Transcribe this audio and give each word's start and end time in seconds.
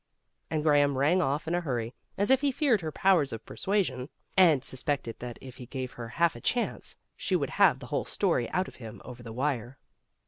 And 0.49 0.63
Graham 0.63 0.97
rang 0.97 1.21
off 1.21 1.47
in 1.47 1.53
a 1.53 1.61
hurry, 1.61 1.93
as 2.17 2.31
if 2.31 2.41
he 2.41 2.51
feared 2.51 2.81
her 2.81 2.91
powers 2.91 3.31
of 3.31 3.45
persuasion, 3.45 4.09
and 4.35 4.63
suspected 4.63 5.19
that 5.19 5.37
if 5.41 5.57
he 5.57 5.67
gave 5.67 5.91
her 5.91 6.07
half 6.07 6.35
a 6.35 6.41
chance 6.41 6.97
she 7.15 7.35
would 7.35 7.51
have 7.51 7.77
the 7.77 7.85
whole 7.93 8.05
story 8.05 8.49
out 8.49 8.67
of 8.67 8.77
him 8.77 8.99
over 9.05 9.21
the 9.21 9.31
wire. 9.31 9.77